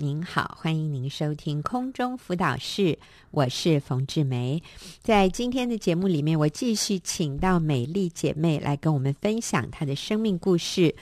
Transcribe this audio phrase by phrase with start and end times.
[0.00, 2.96] 您好，欢迎您收听空中辅导室，
[3.32, 4.62] 我是冯志梅。
[5.02, 10.94] 在今天的节目里面，我继续请到美丽姐妹来跟我们分享她的生命故事，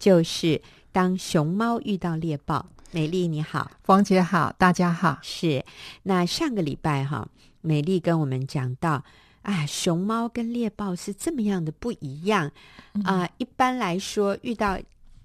[0.00, 0.60] 就是
[0.90, 2.66] 当熊猫遇到猎豹。
[2.90, 5.20] 美丽你好，冯姐好，大家好。
[5.22, 5.64] 是，
[6.02, 7.28] 那上个礼拜哈，
[7.60, 9.04] 美丽跟我们讲到，
[9.42, 12.52] 啊，熊猫跟猎豹是这么样的不一样啊，
[12.94, 13.30] 嗯呃。
[13.38, 14.76] 一般来说，遇到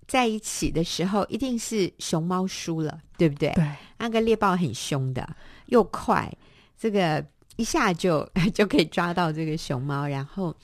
[0.08, 3.52] 在一起的时候，一定是熊猫输了，对不对？
[3.54, 5.28] 对，那个猎豹很凶的，
[5.68, 6.32] 又快，
[6.78, 7.25] 这个
[7.56, 10.56] 一下就 就可以抓到这个熊猫，然后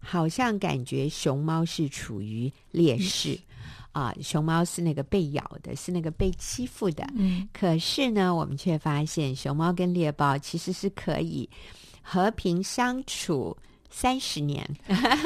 [0.00, 3.38] 好像感觉熊猫是处于劣势
[3.92, 7.06] 啊，熊猫是那个被咬的，是那个被欺负的。
[7.16, 11.48] 嗯，可是呢，我们却发现熊猫跟猎豹其实是可以
[12.02, 13.56] 和平相处。
[13.90, 14.68] 三十年，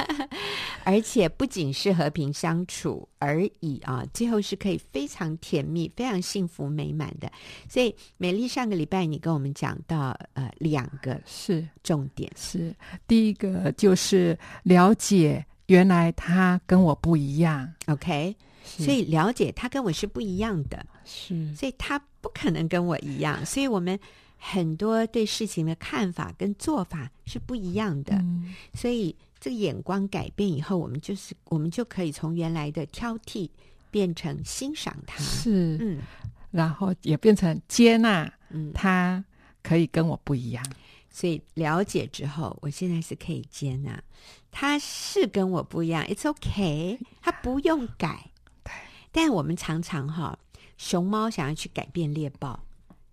[0.85, 7.31] 而且不仅是和平相处而已啊，最后是可以非常甜蜜、非常幸福美满的。
[7.69, 11.67] 所以，美丽上个礼拜你跟我们讲到呃两个是。
[11.83, 12.75] 重点，是。
[13.09, 23.99] 第一个就是了解原来他跟我不一样，OK，所以了解他跟我是不一样的，是，所以他不可能跟我一样，所以我们。
[24.45, 33.49] 很多对事情的看法跟做法是不一样的，嗯，所以这个眼光改变以后，我们就是我们就可以从原来的挑剔
[33.93, 36.03] 变成欣赏他，是，嗯，
[36.51, 39.25] 然后也变成接纳，嗯，他
[39.63, 40.65] 可以跟我不一样，
[41.09, 44.03] 所以了解之后，我现在是可以接纳。
[44.51, 48.33] 他是跟我不一样，It's okay，他不用改，
[48.65, 48.73] 对，
[49.13, 50.37] 但我们常常哈，
[50.77, 52.61] 熊猫想要去改变猎豹。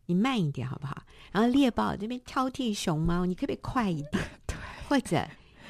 [0.10, 1.04] 你慢一点好不好？
[1.32, 4.24] 然后猎豹这边挑剔熊猫，你可不可以快一点？
[4.48, 4.56] 对，
[4.88, 5.24] 或者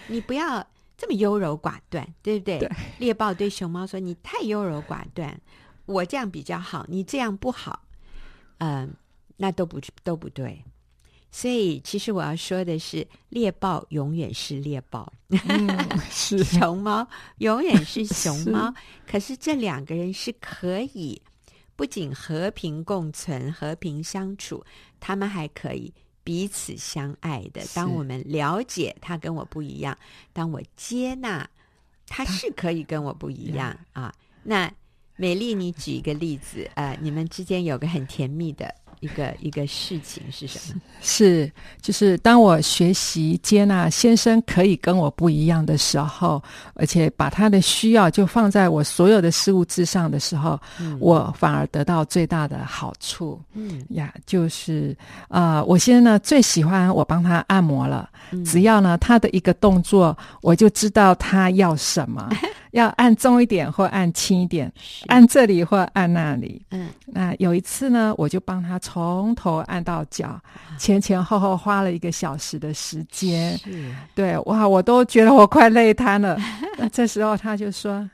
[0.07, 0.65] 你不要
[0.97, 2.57] 这么优柔寡断，对不对？
[2.59, 2.71] 对。
[2.99, 5.37] 猎豹对熊猫说：“你太优柔寡断，
[5.85, 7.81] 我这样比较好，你这样不好。”
[8.59, 8.93] 嗯，
[9.35, 10.63] 那都不都不对。
[11.29, 15.67] 所以，其实我要说的是，猎豹永远是猎豹，嗯、
[16.09, 17.05] 是熊猫
[17.39, 18.73] 永远是熊猫。
[19.05, 21.21] 可是这两个人是可以。
[21.79, 24.61] 不仅和平共存、和平相处，
[24.99, 25.93] 他们还可以
[26.25, 27.65] 彼此相爱的。
[27.73, 29.97] 当我们了解他跟我不一样，
[30.33, 31.49] 当我接纳
[32.05, 34.13] 他是可以跟我不一样啊。
[34.43, 34.69] 那
[35.15, 38.75] 美丽，你举一个例子，呃，你们之间有个很甜蜜的。
[38.99, 40.81] 一个 一个事情是什么？
[41.01, 41.51] 是
[41.81, 46.41] 就是当我学习接纳先生可以跟我不一样的时候，
[46.73, 53.39] 而且把他的需要就放在我所有的事物之上的时候，嗯、我反而得到最大的好处。
[53.53, 54.95] 嗯呀，就是
[55.27, 62.29] 啊、呃，我先生呢最喜欢我帮他按摩了，嗯、只要呢他的一个动作，我就知道他要什么。
[62.71, 64.71] 要按重一点或按轻一点，
[65.07, 66.61] 按这里或按那里。
[66.69, 70.39] 嗯，那有一次呢，我就帮他从头按到脚，
[70.77, 73.57] 前前后后花了一个小时的时间。
[73.59, 76.37] 是，对，哇，我都觉得我快累瘫了。
[76.79, 78.09] 那这时候他就说：“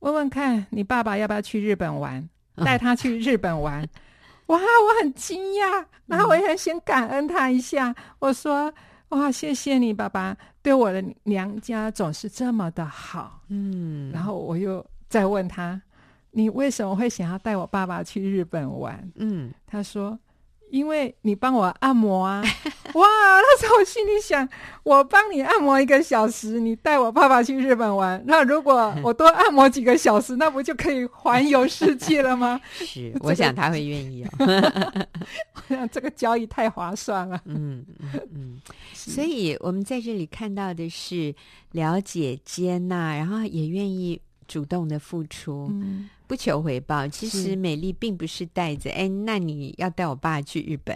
[0.00, 2.28] 问问看你爸爸要不要去日本玩，
[2.64, 3.84] 带他去日本玩。
[4.46, 7.94] ”哇，我很惊讶，然后我也很想感恩他一下。
[8.20, 8.72] 我说。
[9.10, 13.40] 哇，谢谢你，爸爸对我的娘家总是这么的好。
[13.48, 15.80] 嗯，然后我又再问他，
[16.32, 19.10] 你为什么会想要带我爸爸去日本玩？
[19.16, 20.18] 嗯，他说。
[20.70, 22.42] 因为你帮我按摩啊，
[22.92, 23.06] 哇！
[23.40, 24.46] 那时候我心里想，
[24.82, 32.60] 我帮你按摩一个小时，你带我爸爸去日本玩，那如果我多按摩几个小时，那不就可以环游世界了吗？
[32.84, 34.28] 是， 我想他会愿意哦。
[35.70, 37.40] 我想这个交易太划算了。
[37.46, 38.60] 嗯嗯嗯，
[38.92, 41.34] 所以我们在这里看到的是
[41.72, 45.68] 了解、接纳，然后也愿意主动的付出。
[45.70, 46.10] 嗯。
[46.26, 50.94] 不求回报，其实美丽并不是带着“哎，那你要带我爸去日本”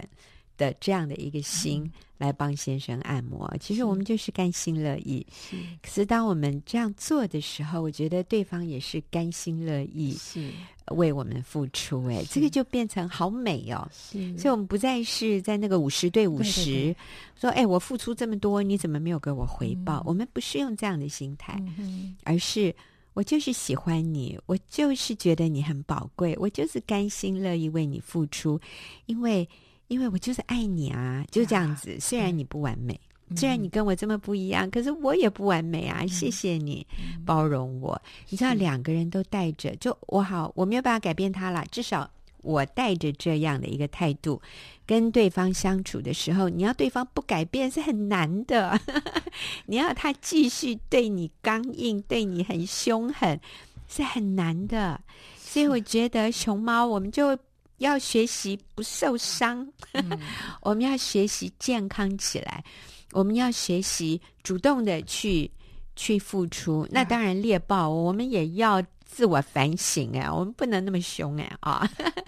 [0.57, 3.47] 的这样的一个心来帮先生按摩。
[3.51, 5.25] 嗯、其实我们就是甘心乐意。
[5.31, 10.51] 是，可是当我们这样做的时候，我觉得对方也是甘心乐意，是
[10.91, 12.05] 为我们付出。
[12.09, 13.89] 哎，这个就变成好美哦。
[13.91, 16.95] 是，所以我们不再是在那个五十对五十，
[17.41, 22.71] 说“哎，我付出这么多，你怎么没有给我回报？”嗯、我们不是用这样的心态，嗯、而是。
[23.13, 28.59] 我就是喜欢你，我就是觉得你很宝贵，我就是甘心乐意为你付出，
[29.05, 29.47] 因为
[29.87, 31.91] 因为我就是爱你啊，就这样子。
[31.91, 32.99] 啊、虽然你不完美，
[33.29, 35.99] 嗯、虽然你跟我这么不一样，可是我也不完美啊。
[36.01, 36.85] 嗯、谢谢你
[37.25, 37.93] 包容我。
[38.03, 42.09] 嗯、你知道，两个人都带着，就我好，我没有办法改变他了，至少。
[42.43, 44.39] 我带着这样的一个态度
[44.85, 48.79] 跟对方相处的时候，你要对方不改变是很难的。
[49.65, 53.39] 你要他继续对你刚硬，对你很凶狠，
[53.87, 55.01] 是很难的。
[55.37, 57.37] 所以我觉得熊猫，我们就
[57.77, 60.19] 要学习不受伤，嗯、
[60.61, 62.63] 我们要学习健康起来，
[63.11, 65.49] 我们要学习主动的去
[65.95, 66.87] 去付出。
[66.91, 68.81] 那当然猎豹，我们也要
[69.13, 71.87] 自我反省哎，我们不能那么凶哎啊！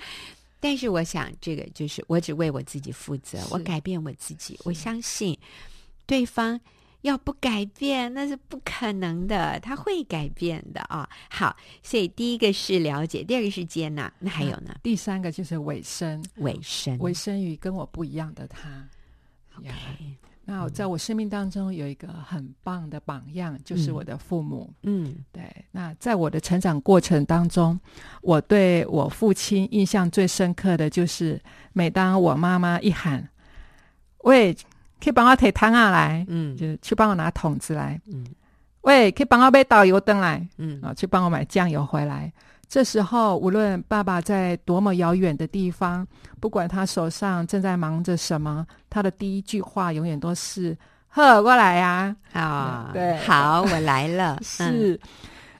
[0.61, 5.37] 但是我想，这个就是我只为我自己负责，我改变我自己，我相信
[6.05, 6.61] 对方。
[7.01, 9.59] 要不改变，那是不可能的。
[9.59, 11.07] 他会改变的啊！
[11.29, 14.69] 好，所以第一个是了解，第二个是接纳，那还有呢？
[14.69, 18.89] 嗯、第三个就是委身，委身，委身于跟我不一样的他。
[19.59, 19.69] OK，
[20.45, 24.71] 那在我生命当中有一个很棒的榜样，嗯、就是我的父母。
[24.83, 25.43] 嗯，对。
[25.71, 27.79] 那在我的成长过程当中，
[28.21, 31.41] 我对我父亲印象最深刻的就是，
[31.73, 33.27] 每当我妈妈一喊
[34.23, 34.55] “喂”。
[34.97, 38.25] 可以帮我提汤啊来，嗯，就是去帮我拿桶子来，嗯，
[38.81, 42.31] 喂，可以帮我买倒油灯来，嗯，啊，去帮我买酱油回来。
[42.67, 46.05] 这时候，无论爸爸在多么遥远的地方，
[46.39, 50.77] 不管他手上正在忙着什么，他的第一句话永远都是
[51.09, 54.39] “呵，过来呀、啊！”啊、哦，对，好，我来了。
[54.43, 54.99] 是，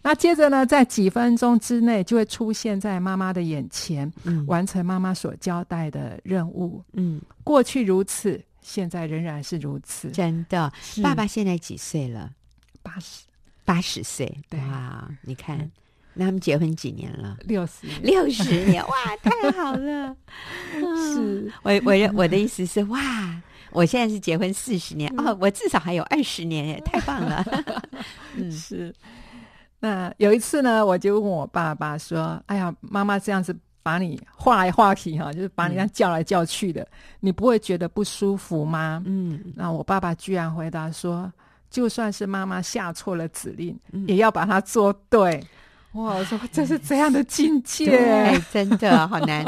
[0.02, 6.84] 那接着呢，在几分钟之内就会出现在妈妈的眼前，嗯，完成妈妈所交代的任务。
[6.94, 8.42] 嗯，过去如此。
[8.62, 10.74] 现在仍然是如此，真的。
[11.04, 12.31] 爸爸现在几岁了？
[12.81, 13.24] 八十，
[13.63, 14.25] 八十岁。
[14.50, 15.72] 对啊，你看，嗯、
[16.16, 17.38] 那他们结婚几年了？
[17.42, 20.16] 六十年，六十年， 哇，太好了！
[21.14, 23.00] 是，我我我的意思是，哇，
[23.72, 27.46] 我现在是结婚四十年，嗯、哦，我至少还有二十年耶，太棒了。
[28.36, 28.94] 嗯，是。
[29.80, 36.88] 那有一次呢，我就问我爸爸说：“哎呀，妈妈这样子。”把你画来画去哈，就是把你这样叫来叫去的，嗯、
[37.20, 39.04] 你不会觉得不舒服吗？
[39.06, 41.32] 嗯，那我爸爸居然回答说，
[41.70, 45.40] 就算是妈妈下错了指令，嗯、也要把它做对。
[45.96, 48.40] 哇，我说这是怎样的境界？
[48.52, 49.46] 真的好难，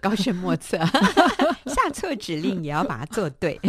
[0.00, 0.76] 高深莫测。
[1.66, 3.60] 下错指令也要把它做对。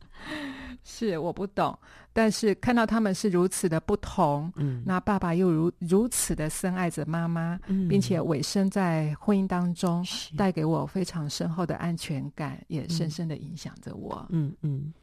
[0.84, 1.76] 是我不懂。
[2.12, 10.02] 但是看到他们是如此的不同，嗯，那爸爸又如如此的深爱着妈妈，嗯，并且委身在婚姻当中，
[10.34, 14.94] 带给我非常深厚的安全感，也深深的影响着我，嗯嗯，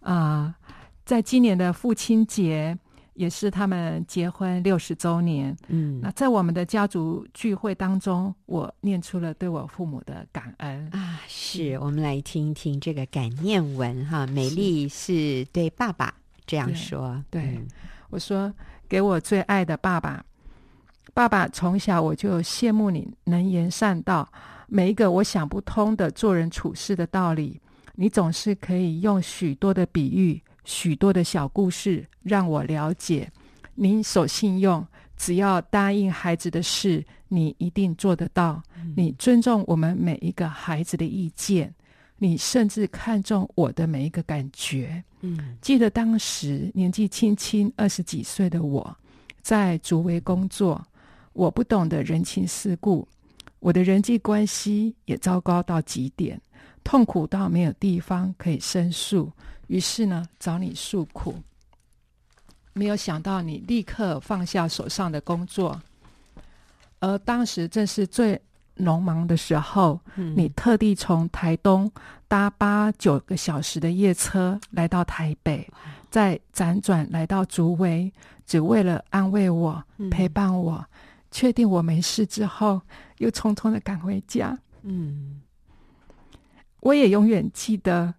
[0.00, 0.54] 啊、呃，
[1.04, 2.78] 在今年的父亲节，
[3.14, 10.88] 也是他们结婚六十周年，嗯，那在我们的家族聚会当中，我念出了对我父母的感恩。
[10.92, 16.14] 啊，是我们来听一听这个感念文哈，美丽是对爸爸。
[16.46, 17.58] 这样说，对，
[18.10, 18.52] 我说，
[18.86, 20.22] 给我最爱的爸爸，
[21.14, 24.30] 爸爸从小我就羡慕你能言善道，
[24.66, 27.58] 每一个我想不通的做人处事的道理，
[27.94, 33.30] 你总是可以用许多的比喻、许多的小故事让我了解。
[33.74, 38.62] 您守信用，只要答应孩子的事，你一定做得到。
[38.76, 41.74] 嗯、你尊重我们每一个孩子的意见。
[42.16, 45.02] 你甚至看重我的每一个感觉。
[45.20, 48.96] 嗯，记得当时年纪轻轻二十几岁的我，
[49.42, 50.82] 在竹围工作，
[51.32, 53.06] 我不懂得人情世故，
[53.58, 56.40] 我的人际关系也糟糕到极点，
[56.84, 59.30] 痛苦到没有地方可以申诉。
[59.66, 61.34] 于是呢，找你诉苦。
[62.72, 65.80] 没有想到你立刻放下手上的工作，
[67.00, 68.40] 而当时正是最。
[68.76, 71.88] 农忙的时候，嗯、你特地从台东
[72.26, 75.64] 搭八九个小时的夜车来到台北，
[76.10, 78.12] 再辗转来到竹围，
[78.44, 80.84] 只为了安慰我、嗯、陪伴我，
[81.30, 82.82] 确定我没事之后，
[83.18, 84.58] 又匆匆的赶回家。
[84.82, 85.40] 嗯，
[86.80, 88.12] 我也永远记得，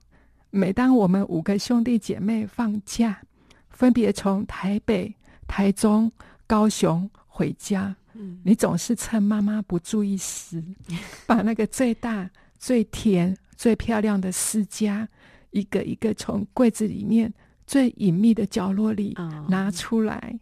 [0.56, 3.22] 每当我们五个兄弟姐妹放假，
[3.70, 5.14] 分别从台北、
[5.46, 6.10] 台中、
[6.48, 7.94] 高雄回家。
[8.42, 10.64] 你总是趁妈妈不注意时，
[11.28, 15.06] 把那个最大、最甜、最漂亮的私家，
[15.52, 17.34] 一个一个从柜子里面
[17.68, 19.14] 最隐秘的角落里
[19.50, 20.40] 拿出来，oh.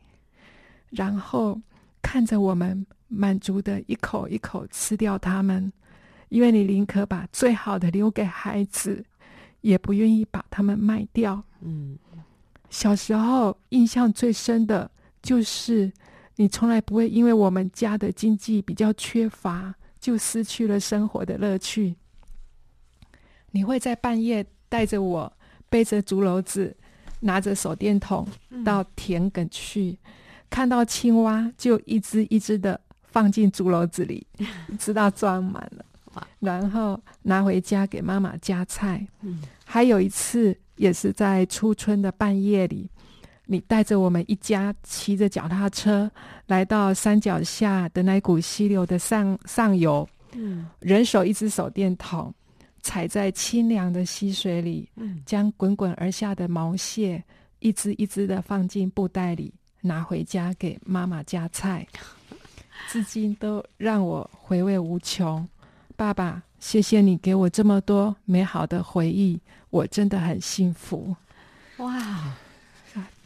[0.92, 1.60] 然后
[2.04, 5.74] 看着我们满足的一口一口吃掉它们，
[6.30, 9.04] 因为你宁可把最好的留给孩子，
[9.64, 11.44] 也不愿意把它们卖掉。
[11.62, 11.98] 嗯，
[12.70, 14.92] 小时候印象最深的
[15.22, 15.92] 就是。
[16.38, 21.96] 你从来不会因为我们家的经济比较缺乏，就失去了生活的乐趣。
[23.52, 25.32] 你会在半夜带着我，
[25.70, 26.76] 背着竹篓子，
[27.20, 28.28] 拿着手电筒
[28.66, 30.12] 到田埂去，嗯、
[30.50, 34.26] 看到青蛙就一只一只的放进竹篓子里，
[34.80, 35.86] 直到装满了，
[36.40, 39.06] 然后拿回家给妈妈夹菜。
[39.22, 42.90] 嗯、还有一次，也是在初春的半夜里。
[43.46, 46.10] 你带着我们一家骑着脚踏车
[46.48, 52.34] 来到山脚下的那股溪流的上上游，嗯，人手一只手电筒，
[52.82, 57.22] 踩在清凉的溪水里，嗯，将滚滚而下的毛蟹
[57.60, 61.86] 一只一只的放进布袋里，拿回家给妈妈夹菜，
[62.88, 65.46] 至今都让我回味无穷。
[65.96, 71.16] 爸爸，谢谢你给我这么多美好的回忆，我真的很幸福。
[71.78, 72.34] 哇，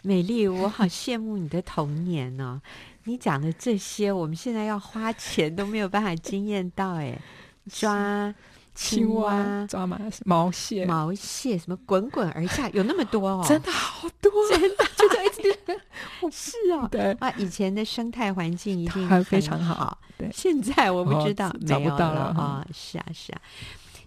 [0.02, 2.62] 美丽，我好羡慕你的童年哦！
[3.06, 7.18] 你讲的这些，我们现在要花钱都没有办法惊艳到哎，
[7.72, 8.34] 抓。
[8.78, 10.00] 青蛙，知道吗？
[10.24, 15.60] 毛蟹，毛蟹，什么滚滚而下， 有那么多哦，真的好多，真的就在一直
[16.32, 17.12] 是哦，对。
[17.14, 23.42] 啊，以前的生态环境一定非常好，对，现在我不知道，找不到了啊，是啊，是啊，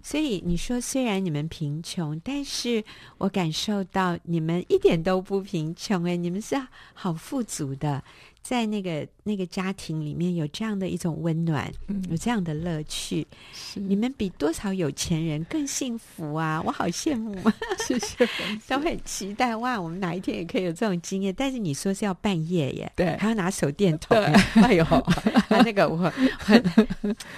[0.02, 2.84] 所以你说虽然你们贫穷，但是
[3.18, 6.54] 我感受到你们一点都不贫穷，哎，你们是
[6.94, 8.02] 好富足的。
[8.42, 13.26] 在那个那个家庭里面有这样的一种温暖，嗯、有这样的乐趣，
[13.74, 16.60] 你们比多少有钱人更幸福啊！
[16.64, 17.34] 我好羡慕，
[17.86, 18.28] 谢谢，
[18.66, 21.32] 都很期待哇，我们哪一天也可以有这种经验。
[21.36, 24.16] 但是你说是要半夜耶，对，还要拿手电筒，
[24.54, 26.12] 哎呦，啊，那个我，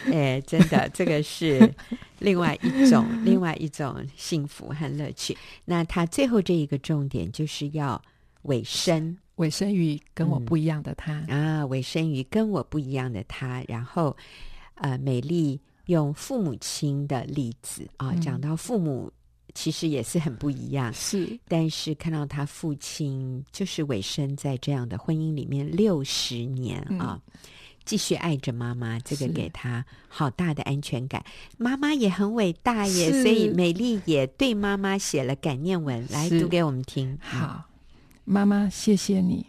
[0.06, 1.72] 哎，真的，这个是
[2.20, 5.36] 另外一种另外一种幸福和乐趣。
[5.64, 8.00] 那他最后这一个重点就是要
[8.42, 9.18] 委身。
[9.36, 13.62] 委身于跟我不一样的他、嗯、啊，尾生于跟我不一样的他。
[13.66, 14.16] 然后，
[14.74, 19.10] 呃，美丽用父母亲的例子啊，讲、嗯、到父母
[19.54, 21.38] 其实也是很不一样，是。
[21.48, 27.32] 但是看到他父亲就是尾生在这样的婚姻里面六十年啊，嗯、
[27.84, 31.24] 继续爱着妈妈，这个给他好大的安全感。
[31.56, 37.18] 妈妈也很伟大耶，所以美丽也对妈妈写了感念文，来读给我们听。
[37.20, 37.66] 好。
[38.24, 39.46] 妈妈，谢谢你。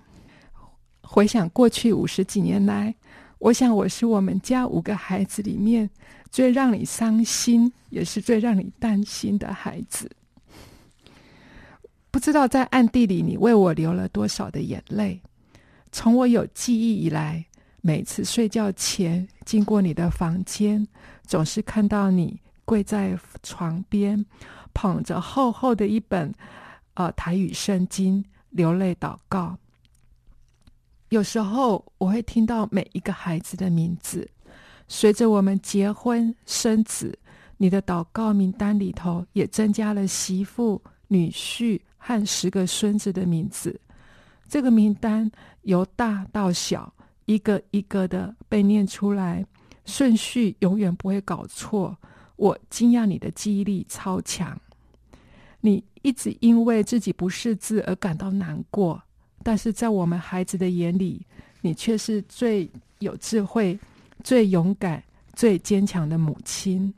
[1.02, 2.96] 回想过去五十几年来，
[3.38, 5.90] 我想我是我们家五个孩子里面
[6.32, 10.10] 最让你伤心，也是最让你担心的孩子。
[12.10, 15.22] 不知道在暗地里，你为我流了多少的眼泪。
[15.92, 17.46] 从我有记忆以来，
[17.82, 20.88] 每次睡觉前经过你的房间，
[21.28, 24.26] 总是看到你跪在床边，
[24.74, 26.34] 捧着厚厚的一本
[26.96, 28.24] 呃台语圣经。
[28.54, 29.58] 流泪祷告，
[31.10, 34.30] 有时候我会听到每一个孩子的名字。
[34.88, 37.18] 随着我们结婚生子，
[37.58, 43.80] 你的祷告名单里头也增加了媳妇、女婿和十个孙子的名字。
[44.48, 45.32] 这个名单
[45.64, 46.94] 由大到小，
[47.26, 49.44] 一个一个的被念出来，
[49.86, 51.98] 顺序永远不会搞错。
[52.36, 54.60] 我惊讶你的记忆力超强。
[55.66, 59.02] 你一直因为自己不识字而感到难过，
[59.42, 61.26] 但是在我们孩子的眼里，
[61.62, 63.80] 你却是最有智慧、
[64.26, 65.02] 最勇敢、
[65.34, 66.94] 最坚强的母亲。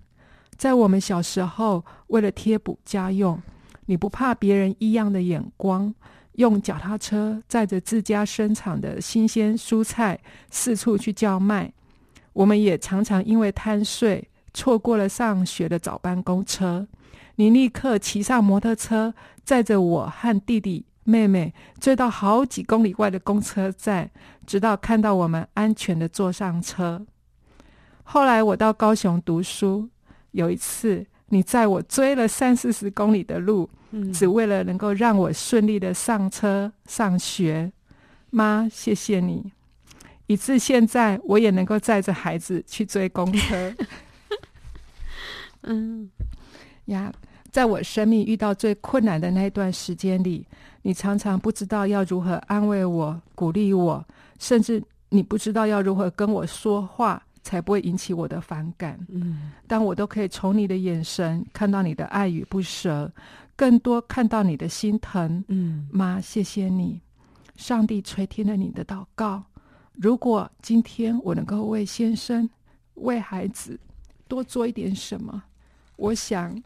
[0.58, 3.40] 在我们小时候，为了贴补家用，
[3.86, 5.94] 你不怕别人异样的眼光，
[6.34, 10.20] 用脚踏车载着自家生产的新鲜蔬菜
[10.50, 11.72] 四处去叫卖。
[12.34, 16.88] 我们也常常因为贪睡，错过了上学的早班公车。
[17.36, 19.14] 你立刻骑上摩托车，
[19.44, 24.10] 载着我和弟弟妹妹追到好几公里外的公车站，
[24.48, 27.06] 直到看到我们安全的坐上车。
[28.04, 29.90] 后来我到高雄读书，
[30.32, 37.72] 有一次你载我追了三四十公里的路，嗯、只为了能够让我顺利的上车上学。
[38.30, 39.52] 妈，谢谢你，
[40.28, 43.74] 以致现在我也能够载着孩子去追公车。
[45.64, 46.10] 嗯。
[46.86, 47.12] 呀，
[47.52, 50.46] 在我生命遇到最困难的那一段时间里，
[50.82, 54.06] 你常常不知道要如何安慰我、鼓励我，
[54.40, 59.00] 甚至你不知道要如何跟我说话才不会引起我的反感。
[59.10, 63.12] 嗯，但我都可以从你的眼神看到你的爱与不舍，
[63.56, 65.44] 更多看到你的心疼。
[65.48, 67.00] 嗯，妈，谢谢你，
[67.56, 69.44] 上帝垂听了你的祷告。
[69.94, 72.50] 如果今天我能够为先生、
[72.96, 73.80] 为孩子
[74.28, 75.42] 多做一点什么，
[75.96, 76.62] 我想。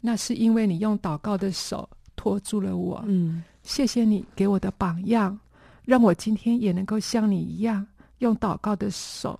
[0.00, 3.02] 那是因为你用祷告的手托住了我。
[3.06, 5.38] 嗯，谢谢你给我的榜样，
[5.84, 7.86] 让我今天也能够像你一样，
[8.18, 9.38] 用祷告的手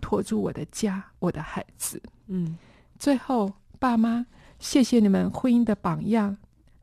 [0.00, 2.00] 托住我的家、我的孩子。
[2.26, 2.56] 嗯，
[2.98, 4.24] 最后，爸妈，
[4.58, 6.36] 谢谢你们婚姻的榜样，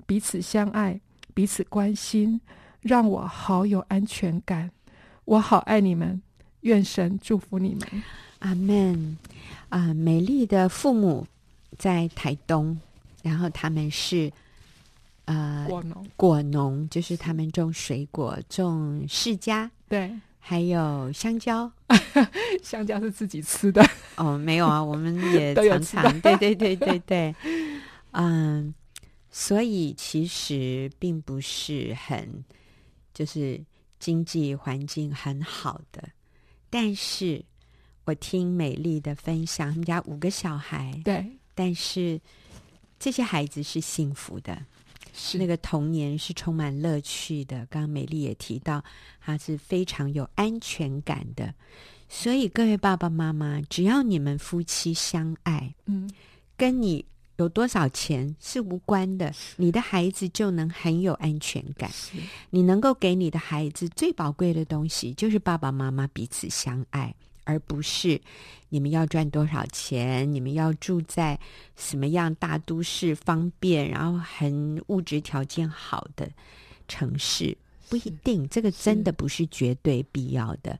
[0.05, 0.99] 彼此相爱，
[1.33, 2.39] 彼此关心，
[2.81, 4.69] 让我好有安全感。
[5.25, 6.21] 我好爱你们，
[6.61, 8.03] 愿神祝福你们。
[8.39, 9.17] 阿门。
[9.69, 11.25] 啊，美丽的父母
[11.77, 12.79] 在台东。
[13.25, 14.31] 然后他们是，
[15.25, 21.71] 呃，果农，果农就是他们种水果、种释迦，对，还有香蕉，
[22.61, 23.83] 香蕉是自己吃的。
[24.15, 27.35] 哦，没有啊， 我们也常常，对对对对对，
[28.13, 28.71] 嗯，
[29.31, 32.45] 所以其实并不是很
[33.11, 33.59] 就是
[33.97, 36.07] 经济环境很好的，
[36.69, 37.43] 但是
[38.05, 42.21] 我听美丽的分享，他们家五个小孩，对，但是
[42.99, 44.65] 这些孩子是幸福的。
[45.17, 47.65] 是那个童年是充满乐趣的。
[47.67, 48.83] 刚刚美丽也提到，
[49.21, 51.53] 他是非常有安全感的。
[52.09, 56.09] 所以各位爸爸妈妈，只要你们夫妻相爱，嗯，
[56.57, 57.05] 跟你
[57.37, 61.89] 有多少钱是无关的，你的孩子就能很有安全感。
[62.49, 67.15] 你能够给你的孩子最宝贵的东西，就是爸爸妈妈彼此相爱。
[67.45, 68.19] 而不是
[68.67, 71.39] 你们要赚多少钱，你们要住在
[71.77, 76.29] 什么样大都市，方便然后很物质条件好的
[76.87, 80.77] 城市，不一定，这个真的不是绝对必要的。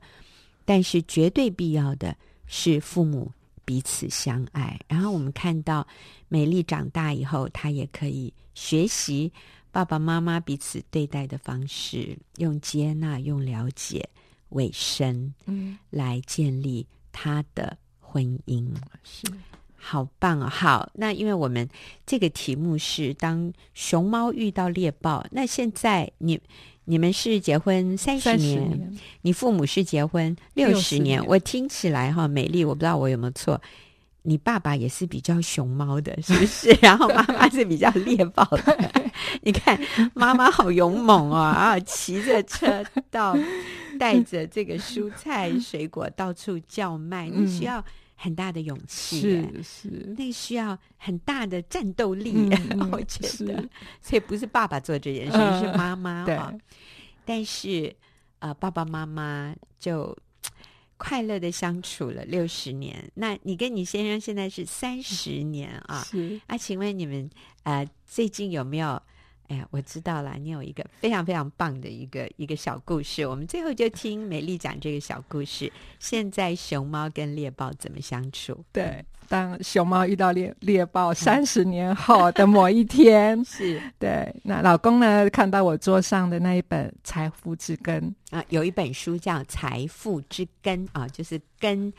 [0.64, 2.14] 但是绝对必要的
[2.46, 3.30] 是父母
[3.64, 4.78] 彼此相爱。
[4.88, 5.86] 然后我们看到
[6.28, 9.32] 美丽长大以后，她也可以学习
[9.70, 14.08] 爸爸妈妈彼此对待的方式，用接纳，用了解。
[14.50, 18.68] 委身，嗯，来建立他的婚姻，
[19.02, 19.26] 是
[19.74, 20.48] 好棒哦！
[20.48, 21.68] 好，那因为我们
[22.04, 26.40] 这个题目是当熊猫遇到猎豹，那现在你
[26.84, 33.60] 你们是结婚三十年，年，你父母是结婚六十年，年，我听起来哈，美丽，我不知道我有没有错。
[34.26, 36.76] 你爸爸也是比较熊猫的， 是不是？
[36.82, 39.02] 然后妈妈是比较猎豹的。
[39.40, 39.80] 你看，
[40.14, 43.38] 妈妈好勇猛哦，啊，骑着车到，
[44.00, 47.82] 带着这个蔬菜水果到处叫卖，你需要
[48.16, 53.64] 很大的勇气，是是，那需要很大的战斗力，嗯、 我觉得。
[54.02, 56.58] 所以不是爸爸做这件事，是妈妈哈、哦。
[57.24, 57.94] 但是，
[58.40, 60.16] 呃，爸爸妈妈就。
[60.96, 66.02] 快乐的相处了六十年，那你跟你先生现在是三十年啊？
[66.04, 67.28] 是啊，请问你们
[67.64, 69.00] 呃最近有没有？
[69.48, 75.72] 哎呀，我知道了，你有一个非常非常棒的一个一个小故事，我们最后就听美丽讲这个小故事。
[76.00, 78.64] 现在熊猫跟猎豹怎么相处？
[78.72, 79.04] 对。
[79.28, 84.34] 当熊猫遇到猎猎豹，三十年后的某一天， 是对。
[84.42, 85.28] 那老公呢？
[85.30, 91.92] 看到我桌上的那一本《财富之根》啊，有一本书叫《财富之根》啊，就是根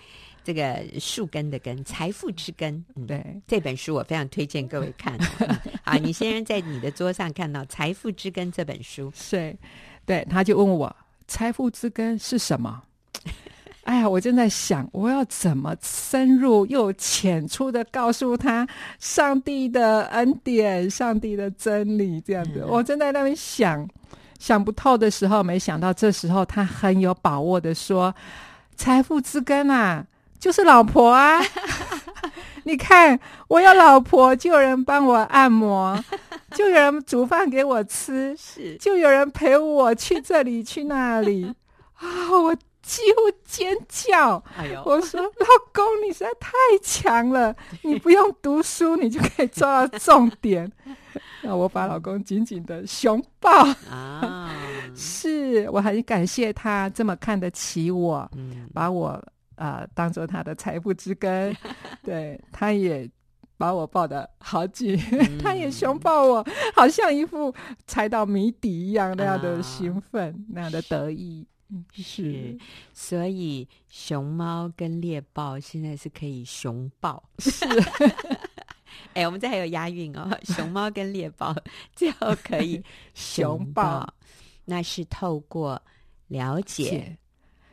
[0.44, 2.74] 这个树根的根，《财富之根》。
[2.96, 5.18] 嗯，对，这本书我非常推荐各位看。
[5.84, 9.56] 啊，你先生在你的桌上看到《财富之根》这本书，是，
[10.06, 10.88] 对，他就问我
[11.28, 12.82] 《财富之根》是什么？
[13.88, 18.68] 哎呀，我正在想，我要怎么深入又浅出的告诉他
[19.00, 22.60] 上帝的恩典、上帝的真理，这样子。
[22.66, 23.88] 嗯、我正在那边想，
[24.40, 28.14] 想不透的时候，没想到这时候他很有把握的说
[28.76, 30.06] ：“财富之根啊，
[30.38, 31.40] 就是老婆啊！
[32.66, 35.98] 你看，我有老婆，就有人帮我按摩，
[36.52, 41.56] 就有人煮饭给我吃，是，就有人陪我去这里去那里
[41.96, 42.06] 啊，
[42.44, 42.54] 我。”
[42.88, 44.42] 几乎尖叫！
[44.56, 46.50] 哎呦，我说老公，你实在太
[46.82, 50.72] 强了， 你不用读书，你就可以抓到重点。
[51.44, 53.52] 那我把老公紧紧的熊抱
[53.92, 54.56] 啊！
[54.96, 59.22] 是我很感谢他这么看得起我，嗯、把我
[59.56, 61.54] 呃当做他的财富之根。
[62.02, 63.10] 对，他也
[63.58, 67.54] 把我抱得好紧，嗯、他也熊抱我，好像一副
[67.86, 71.46] 猜到谜底一样那样的兴奋，啊、那样的得意。
[71.94, 72.58] 是，
[72.94, 77.22] 所以熊猫跟猎豹现在是可以熊抱。
[77.40, 77.66] 是，
[79.14, 81.56] 哎，我们这还有押韵哦，熊猫跟猎豹
[81.94, 84.08] 最后可以熊抱，
[84.66, 85.82] 那是透过
[86.28, 87.18] 了解。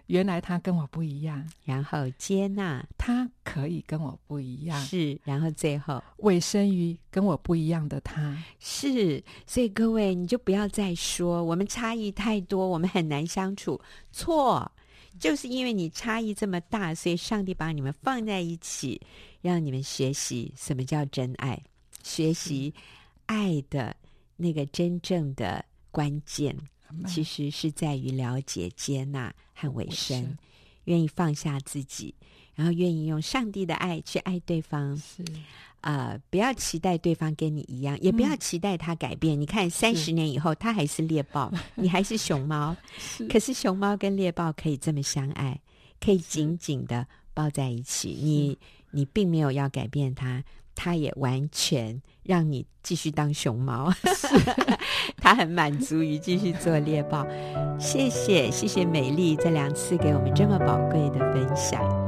[0.07, 9.23] 原来他跟我不一样，然后接纳他可以跟我不一样，是，然后最后委身于跟我不一样的他，是。
[9.47, 13.81] 所以各位，你就不要再说我们差异太多，我们很难相处。
[14.13, 14.71] 错，
[15.19, 19.01] 就是因为你差异这么大，所以上帝把你们放在一起，
[19.41, 21.59] 让你们学习什么叫真爱，
[22.03, 22.75] 学习
[23.27, 23.97] 爱的
[24.37, 26.55] 那个真正的关键。
[27.07, 30.37] 其实是在于了解、接纳和委身，
[30.85, 32.15] 愿意放下自己，
[32.55, 34.97] 然后愿意用上帝的爱去爱对方。
[34.97, 35.23] 是
[35.81, 39.39] 啊、呃，不要期待对方跟你一样，也不要期待他改变。
[39.39, 42.75] 嗯、你看，三十年以后，他还是猎豹， 你还是熊猫。
[42.97, 45.61] 是可是熊猫跟猎豹可以这么相爱，
[46.01, 48.09] 可以紧紧的抱在一起。
[48.23, 48.59] 你
[48.93, 50.43] 你并没有要改变他，
[50.75, 53.93] 他也完全让你继续当熊猫，
[55.19, 57.27] 他很满足于继续做猎豹。
[57.79, 62.04] 谢谢，谢谢美丽这两次给我们这么宝贵的分享。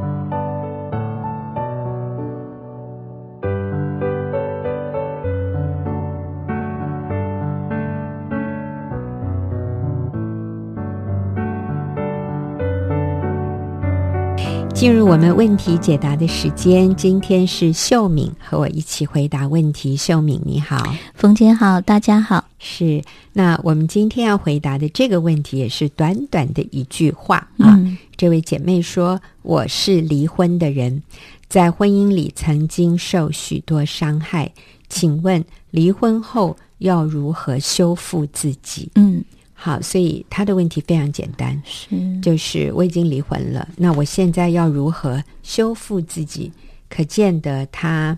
[14.76, 19.96] 进入我们问题解答的时间，今天是秀敏和我一起回答问题。
[19.96, 22.44] 秀敏，你好，冯姐好，大家好。
[22.58, 27.72] 是，那我们今天要回答的这个问题也是短短的一句话啊。
[27.78, 31.02] 嗯、这位姐妹说：“我是离婚的人，
[31.48, 34.52] 在婚姻里曾经受许多伤害，
[34.90, 39.24] 请问离婚后要如何修复自己？”嗯。
[39.58, 41.88] 好，所以他的问题非常简单，是。
[42.20, 46.52] 就是我已经离婚了，那我现在要如何修复自己？
[46.88, 48.16] 可见得他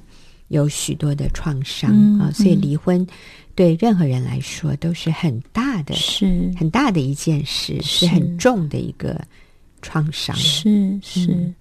[0.49, 3.07] 有许多的创伤、嗯、啊，所以离婚
[3.55, 6.53] 对任何人来说都是很大的，是。
[6.57, 8.07] 很大的一件事，是，是。
[8.09, 9.19] 很重的一个
[9.81, 11.33] 创伤，是是。
[11.33, 11.55] 嗯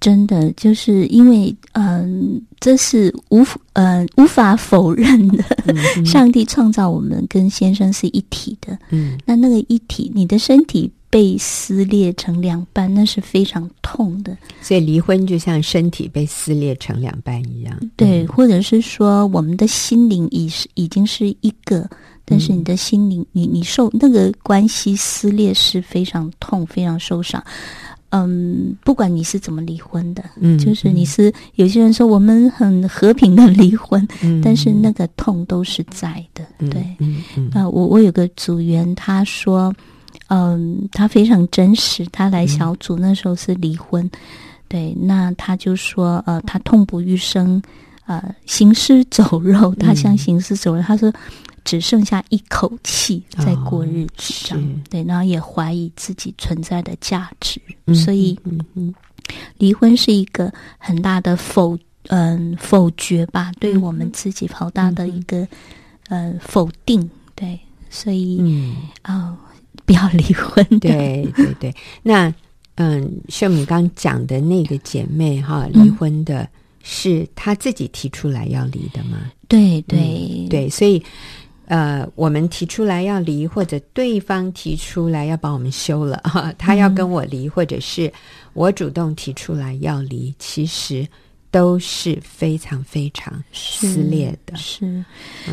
[0.00, 5.44] 真的，就是因为，嗯，这是无，嗯，无法否认的。
[6.06, 14.34] 上帝创造我们跟先生是一体的，嗯，那那个一体，你的身体被撕裂成两半，那是非常痛的。
[14.62, 21.86] 所以离婚就像身体被撕裂成两半一样，对，或者是说，我们的心灵已是已经是一个，
[22.24, 27.44] 但是你的心灵，你你受那个关系撕裂是非常痛，非常受伤。
[28.10, 37.50] 嗯，不管你是怎么离婚的，嗯，就是你是有些人说我们很和平的离婚，嗯，但是那个痛都是在的，嗯、对，嗯嗯。
[37.54, 39.72] 那我我有个组员，他说，
[40.28, 44.10] 嗯，他非常真实，他来小组那时候是离婚，嗯、
[44.68, 47.62] 对，那他就说，呃，他痛不欲生，
[48.06, 51.12] 呃，行尸走肉，他像行尸走肉，嗯、他说。
[51.70, 58.92] 只剩下一口气在过日子上，哦、对，然后也怀疑自己存在的价值，嗯、所以，嗯嗯，
[59.56, 61.78] 离婚是一个很大的否，
[62.08, 65.46] 嗯，否决吧，对于我们自己好大的一个，
[66.08, 67.56] 嗯、呃，否定，对，
[67.88, 69.36] 所以，嗯，哦，
[69.86, 71.72] 不要离婚，对对对。
[72.02, 72.34] 那，
[72.74, 76.48] 嗯，秀敏刚讲的那个姐妹哈，离婚的
[76.82, 79.30] 是她自己提出来要离的吗？
[79.46, 81.00] 对对、嗯、对，所以。
[81.70, 88.12] 呃，我们提出来要离，或者对方提出来要把我们休了，哈， 他要跟我离，嗯、或者是
[88.54, 91.06] 我主动提出来要离，其实
[91.48, 94.56] 都是非常非常撕裂的。
[94.56, 95.04] 是，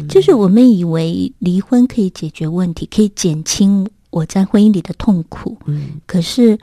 [0.09, 6.57] 就是我们以为离婚可以解决问题，可以减轻我在婚姻里的痛苦，嗯，可是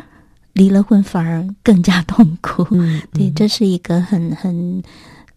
[0.55, 2.67] 离了婚反而更加痛苦。
[2.73, 4.83] 嗯， 对，这是一个很很。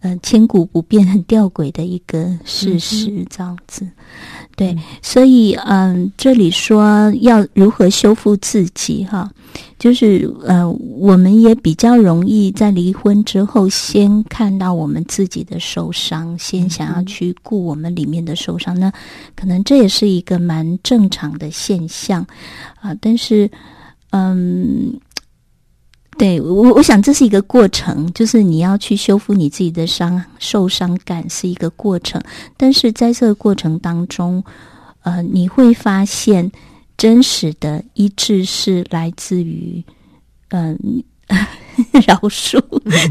[0.00, 3.84] 嗯、呃，千古不变、很吊诡的一个事实，这样子。
[3.84, 3.92] 嗯、
[4.56, 9.28] 对，嗯、所以，嗯、呃，这里说要如何修复自己，哈，
[9.78, 18.92] 就是，呃，我们也比较容易在离婚之后，先看到我们自己的受伤，先想要去顾我们里面的受伤，那
[19.34, 22.24] 可能这也是一个蛮正常的现象
[22.80, 22.94] 啊。
[23.00, 23.50] 但是，
[24.10, 24.92] 嗯。
[26.18, 32.20] 对我，我想这是一个过程，就是你要去修复你自己的伤，受伤感是一个过程。
[32.56, 34.42] 但是在这个过程当中，
[35.02, 36.50] 呃，你会发现
[36.96, 39.82] 真实的医治是来自于，
[40.48, 40.76] 嗯、
[42.06, 42.60] 饶恕，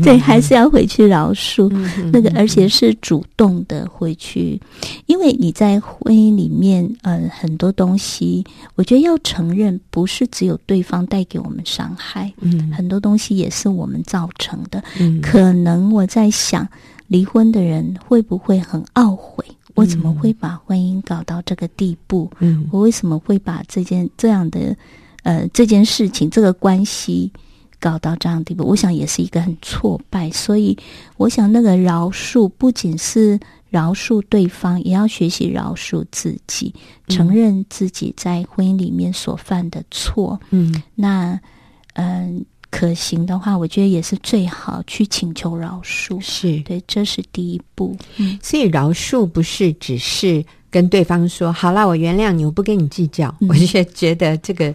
[0.03, 1.69] 对，还是要回去饶恕
[2.12, 4.60] 那个，而且是主动的回去，
[5.06, 8.43] 因为你在婚姻里面，呃，很多东西，
[8.75, 14.84] 我觉得要承认，不是只有对方带给我们伤害，嗯，很多东西也是我们造成的。
[14.99, 16.67] 嗯，可能我在想，
[17.08, 19.45] 离婚的人会不会很懊悔？
[19.75, 22.30] 我怎么会把婚姻搞到这个地步？
[22.39, 24.75] 嗯，我为什么会把这件这样的，
[25.23, 27.32] 呃，这件事情，这个关系？
[27.79, 30.29] 搞到这样的地步，我想也是一个很挫败。
[30.31, 30.77] 所以，
[31.17, 36.73] 我想那个饶恕不仅是饶恕对方，也要学习饶恕自己，
[37.07, 40.39] 承认自己在婚姻里面所犯的错。
[40.49, 41.39] 嗯，那
[41.93, 46.19] 嗯、呃，可行的话，我觉得也是最好去请求饶恕。
[46.19, 47.95] 是对，这是第一步。
[48.17, 54.73] 嗯，所以饶恕不是只是跟对方说“好啦，我原谅你，我不跟你计较”，嗯、我就觉得这个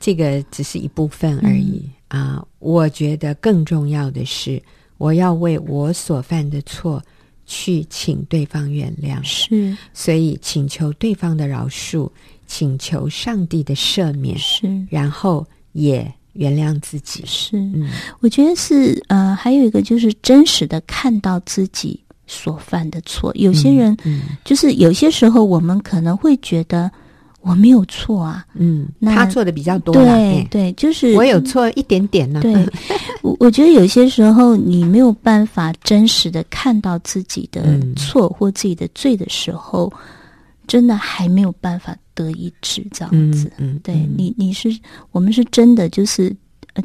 [0.00, 1.80] 这个只是一部分而已。
[1.84, 4.62] 嗯啊，uh, 我觉得更重要的是，
[4.98, 7.02] 我要为我所犯的错
[7.46, 9.18] 去请对方原谅。
[9.22, 12.10] 是，所以请求对方的饶恕，
[12.46, 14.36] 请求上帝的赦免。
[14.38, 17.22] 是，然后也原谅自己。
[17.24, 17.88] 是，嗯，
[18.20, 23.32] 我觉得是呃，还有一个就是真实的看到自己所犯的错。
[23.36, 26.90] 有些人，嗯，就是有些时候我们可能会觉得
[27.42, 32.40] 我没有错啊，嗯，那他错的比较多，对对，就是我有错一点点呢。
[32.40, 32.54] 对，
[33.22, 39.92] 我我觉得有些时候你没有办法真实的看到自己的错或自己的罪的时候，
[40.66, 43.52] 真的还没有办法得医治这样子。
[43.58, 44.74] 嗯，对你，你是
[45.10, 46.34] 我们是真的就是。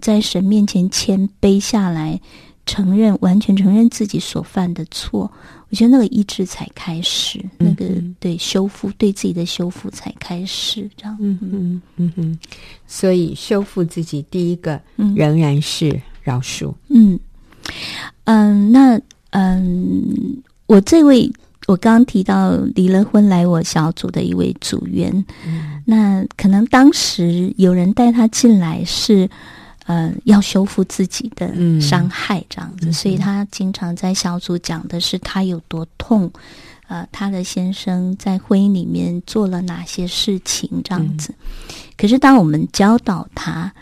[0.01, 2.19] 在神面前谦卑下来，
[2.65, 5.31] 承认完全承认自己所犯的错，
[5.69, 7.86] 我觉得那个医治才开始，嗯、那个
[8.19, 11.17] 对修复对自己的修复才开始，这样。
[11.19, 12.39] 嗯嗯嗯哼，
[12.88, 14.80] 所以修复自己第一个
[15.15, 16.73] 仍然是饶恕。
[16.89, 17.19] 嗯
[18.23, 18.99] 嗯，那
[19.32, 21.30] 嗯，我这位
[21.67, 25.12] 我刚刚提到离了婚来我小组的一位组员，
[25.45, 29.30] 嗯、那可能当时有人带他进来是。
[29.88, 31.50] 呃，要修复自己的
[31.82, 36.30] 伤害，这样子，嗯、所以他经常在小组讲的是他有多痛，
[36.89, 41.34] 呃，他的先生在婚姻里面做了哪些事情，这样子。
[41.39, 43.73] 嗯、可是当我们教导他啊、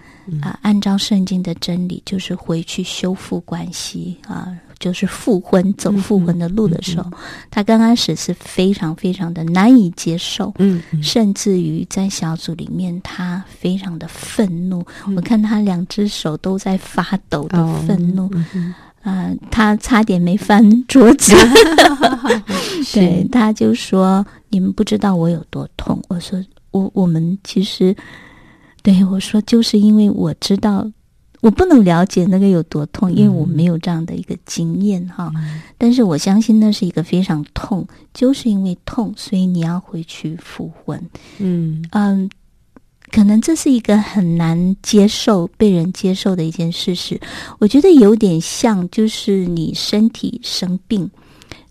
[0.44, 4.46] 呃，按照圣经的真理，就是回去修复关系啊。
[4.46, 7.10] 呃就是复婚走复婚的路的时候，
[7.50, 14.86] 他刚开始是非常非常的难以接受，嗯，嗯甚至于在小组里面，他非常的愤怒。
[15.08, 21.34] 嗯、我看他两只手都在发抖的愤怒，嗯嗯呃，他差点没翻桌子。
[22.94, 27.96] 对，他就说：“你们不知道我有多痛。”我说：“我我们其实，
[28.82, 30.90] 对我说，就是因为我知道。”
[31.46, 35.32] 我不能了解那个有多痛，因为我没有这样的一个经验哈。
[35.36, 41.00] 嗯、但是我相信那是一个非常痛，就是因为痛，所以你要回去复婚。
[41.38, 42.28] 嗯嗯，
[43.12, 47.22] 可能这是一个很难接受、被人接受的一件事实。
[47.60, 51.08] 我觉得有点像，就是你身体生病，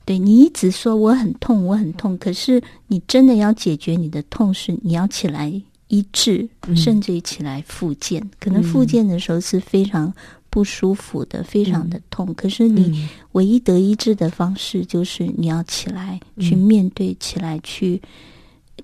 [0.05, 5.61] 对，你一直说我很痛，我很痛，可是你真的要解决你的痛，是你要起来。
[5.89, 10.13] 医治，甚至于起来复健，嗯、可能复健的时候是非常
[10.49, 12.33] 不舒服的，嗯、非常的痛。
[12.35, 18.01] 可是你唯一得医治的方式，就是你要起来去面对，嗯、起来去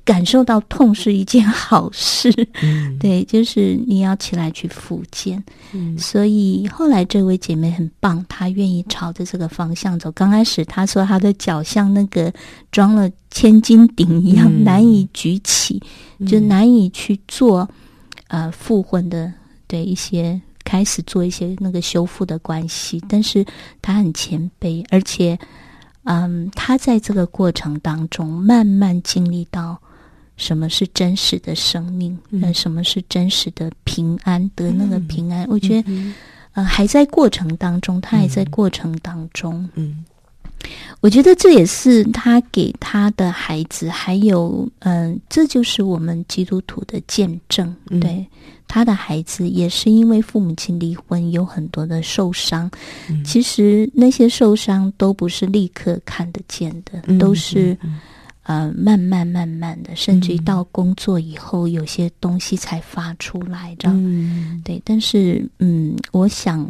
[0.05, 2.31] 感受到痛是一件好事。
[2.63, 5.43] 嗯、 对，就是你要起来去复健。
[5.73, 10.13] 嗯、所以后来这位姐妹很棒，她愿意朝着这个方向走。
[10.13, 12.33] 刚开始她说她的脚像那个
[12.71, 15.83] 装了千斤顶一样，嗯、难以举起。
[16.27, 17.69] 就难以去做，
[18.29, 19.33] 呃，复婚的
[19.67, 23.45] 对一些开始做一些那个修复的关系，但是
[23.81, 25.39] 他很谦卑，而且，
[26.05, 29.81] 嗯，他在这个过程当中慢慢经历到
[30.37, 35.45] 什么是真实的生命，那、嗯、什么是真实的平安，得那个平安。
[35.47, 36.15] 嗯、我觉得，嗯、
[36.53, 40.05] 呃，还在过程当中，他还在过程当中，嗯。
[40.63, 40.71] 嗯
[41.01, 47.75] 我觉得这也是他给他的孩子，还有嗯、呃，这就是我们基督徒的见证。
[47.89, 48.27] 嗯、对
[48.69, 52.71] 他的孩子，也是因为父母亲离婚，有很多的受伤。
[53.09, 57.75] 嗯、其实那些受伤都不是立刻看得见的，嗯、都是
[58.43, 63.75] 呃慢慢慢慢的，甚至于到工作以后，有些东西才发出来。
[63.79, 66.69] 这样、嗯、对，但是嗯，我想。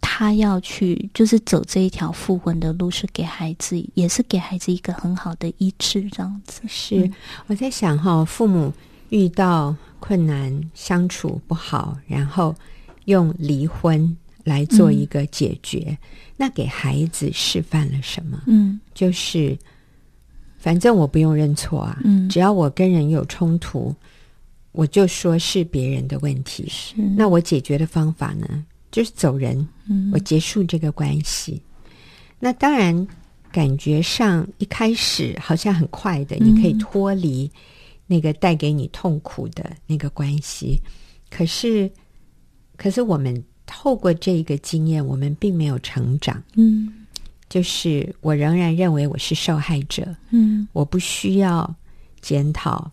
[0.00, 6.62] 他要去，就是走这一条复婚的路，是给孩子，也是给孩子一个很好的医治，这样子。
[6.66, 7.14] 是、嗯、
[7.46, 8.72] 我在想哈，父母
[9.10, 12.54] 遇到困难、相处不好，然后
[13.04, 15.98] 用离婚来做一个解决，嗯、
[16.36, 18.42] 那给孩子示范了什么？
[18.46, 19.56] 嗯，就是
[20.58, 23.94] 反正我不用认错啊，嗯，只要我跟人有冲突，
[24.72, 26.66] 我就说是别人的问题。
[26.68, 28.64] 是，那我解决的方法呢？
[28.90, 29.68] 就是走人，
[30.12, 31.62] 我结束这个关系。
[31.84, 31.90] 嗯、
[32.40, 33.06] 那当然，
[33.52, 37.48] 感觉上一开始好像很快的，你可以脱离
[38.06, 40.80] 那个带给你痛苦的那个关系。
[40.84, 40.90] 嗯、
[41.30, 41.90] 可是，
[42.76, 46.42] 可是我们透过这个经验，我们并没有成长。
[46.56, 46.92] 嗯，
[47.48, 50.12] 就是我仍然认为我是受害者。
[50.30, 51.72] 嗯，我不需要
[52.20, 52.90] 检讨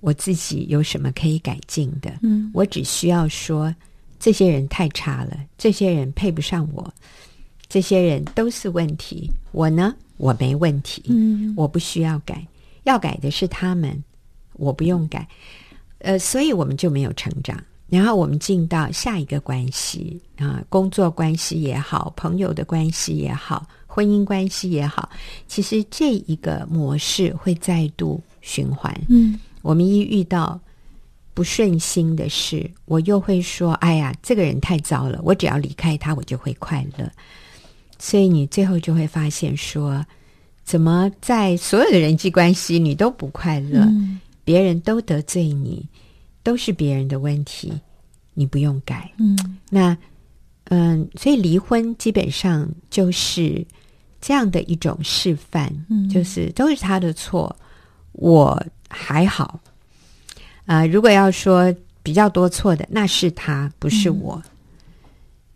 [0.00, 2.12] 我自己有什么可以改进的。
[2.22, 3.72] 嗯，我只需要说。
[4.18, 6.92] 这些人太差了，这些人配不上我，
[7.68, 9.30] 这些人都是问题。
[9.52, 12.44] 我呢，我没问题，嗯，我不需要改，
[12.82, 14.02] 要改的是他们，
[14.54, 15.26] 我不用改。
[15.98, 17.62] 呃，所以我们就没有成长。
[17.88, 25.08] 然后我们进到下一个关系啊，工作关系也好，朋友的关系也好，婚姻关系也好，
[25.46, 28.94] 其实这一个模式会再度循环。
[29.08, 30.60] 嗯，我们一遇到。
[31.38, 37.08] 不顺心的事，我又会说：“哎呀，这个人太糟了，我只要离开他，我就会快乐。”
[37.96, 40.04] 所以你最后就会发现说，
[40.64, 45.86] 怎么在所有的人际关系你都不快乐，嗯、别人都得罪你，
[46.42, 47.72] 都是别人的问题，
[48.34, 49.08] 你不用改。
[49.18, 49.38] 嗯，
[49.70, 49.96] 那
[50.64, 53.64] 嗯，所以离婚基本上就是
[54.20, 57.54] 这样的一种示范，嗯、就是都是他的错，
[58.10, 59.60] 我还好。
[60.68, 64.40] 啊、呃，如果要说比较多错的，那是他，不是我。
[64.44, 64.50] 嗯、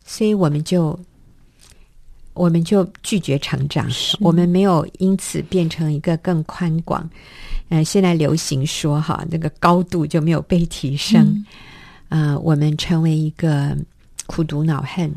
[0.05, 0.99] 所以我们就。
[2.35, 3.87] 我们就拒绝成长，
[4.19, 7.07] 我们没有因此变成一个更宽广。
[7.69, 11.45] 呃，现在流行说哈，那个高度就没有被提升。
[12.09, 13.77] 啊、嗯呃，我们成为一个
[14.25, 15.15] 苦读恼恨，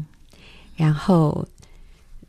[0.76, 1.48] 然后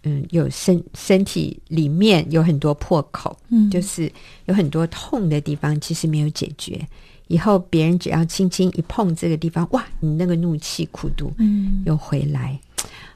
[0.04, 4.08] 嗯，有身身体里面有很多破口，嗯，就是
[4.44, 6.86] 有很多痛的地方，其实没有解决。
[7.28, 12.58] 以后别人只要轻轻一碰这个地方，哇，你那个怒气苦毒，嗯，又回来。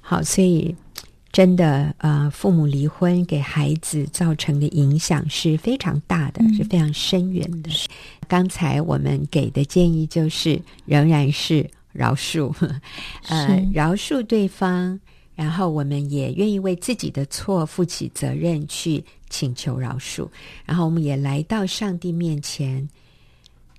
[0.00, 0.74] 好，所以。
[1.32, 7.70] 真的，呃，父母离婚给孩子造成的影响是非常大的，嗯、是非常深远的。
[8.26, 12.52] 刚才我们给的建议就是，仍然是饶恕，
[13.30, 14.98] 呃，饶恕对方，
[15.36, 20.26] 然后我们也愿意为自己的错负起责任，去请求饶恕，
[20.66, 22.88] 然后我们也来到上帝面前，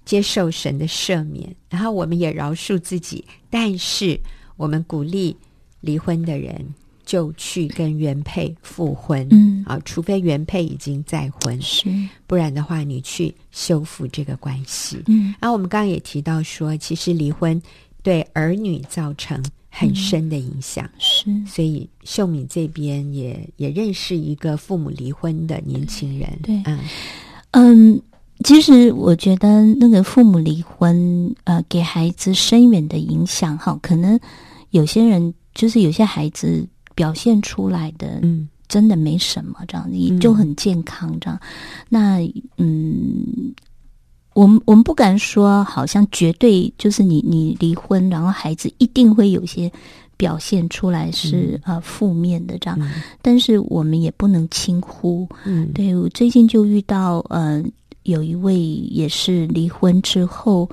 [0.06, 4.20] 接受神的赦免，然后我们也饶恕自己，但是
[4.58, 5.36] 我们鼓励
[5.80, 6.66] 离婚的人。
[7.04, 9.66] 就去跟原配复婚，嗯。
[9.68, 11.90] 啊，除非原配已经再婚，是，
[12.26, 15.04] 不然的话，你去修复这个关系。
[15.08, 17.62] 嗯，然后我们刚刚也提到说，其实离婚
[18.02, 26.80] 对儿女造成很深的影响，是、嗯，所以秀敏这边也也认识一个父母离婚的年轻人，对，嗯。
[27.52, 28.02] 嗯，
[28.44, 34.20] 其实我觉得那个父母离婚，呃，给孩子深远的影响，哈，可能
[34.70, 36.68] 有些人就是有些孩子。
[36.94, 41.40] 表现出来的，嗯，真的没什么，这样也就很健康，这样。
[41.42, 41.48] 嗯、
[41.90, 42.20] 那，
[42.58, 43.56] 嗯，
[44.34, 49.72] 我们我们不敢说，好像绝对就是你你离婚，然后孩子一定会有些
[50.18, 52.78] 表现出来是啊、嗯呃、负面的这样。
[52.82, 55.28] 嗯、但是我们也不能轻忽。
[55.46, 57.64] 嗯，对，我最近就遇到，呃，
[58.04, 60.70] 有一位也是离婚之后，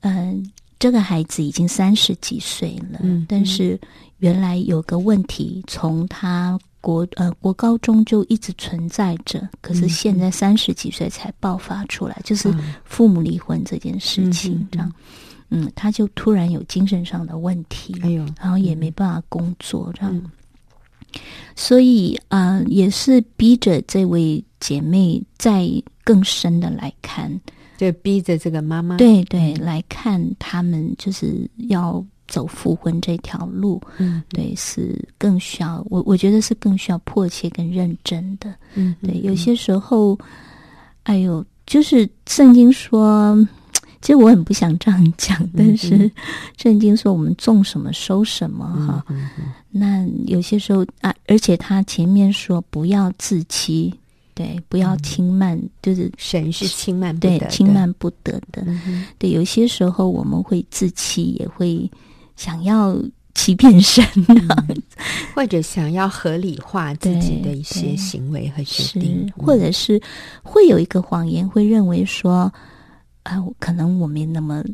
[0.00, 3.78] 嗯、呃，这个孩子已经三十几岁了，嗯，但是。
[4.18, 14.92] 原来有个问题，从他国呃国高中就一直存在着，可是现在三十几岁才爆发出来，嗯、就是父母离婚这件事情，嗯、这样，
[15.48, 20.30] 嗯，他就突然有精神上的问题，哎呦，然后也没办法工作，这样，嗯、
[21.56, 25.68] 所以啊、呃，也是逼着这位姐妹再
[26.02, 27.30] 更深的来看，
[27.76, 32.02] 就逼着这个妈妈，对对，来看他们就是要。
[32.28, 40.18] 走复婚这条路，嗯，对，是更需要我，我觉得是更需要迫切跟认真的，嗯，对，有些时候，
[41.02, 43.36] 哎呦，就是圣经说，
[44.00, 46.10] 其实我很不想这样讲，但是
[46.56, 49.28] 圣经说我们种什么收什么哈，嗯、
[49.70, 53.92] 那有些时候啊，而且他前面说不要自欺，
[54.34, 61.90] 对，不要轻慢，嗯、就是神是轻慢不得的，对，轻慢不得的，嗯、对，有些时候我们会自欺，也会。
[62.34, 62.96] 想要
[63.34, 64.82] 欺骗神、嗯，
[65.34, 70.00] 或者想要合理化自己的一些行为和决定，或者是
[70.42, 72.50] 会有一个谎言，会认为说，
[73.22, 74.64] 啊、呃，可能我没那么